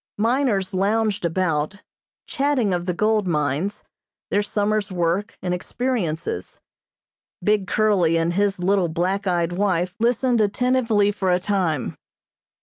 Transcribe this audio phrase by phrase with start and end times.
[0.17, 1.83] Miners lounged about,
[2.25, 3.83] chatting of the gold mines,
[4.31, 6.59] their summer's work and experiences.
[7.43, 11.95] Big Curly and his little black eyed wife listened attentively for a time.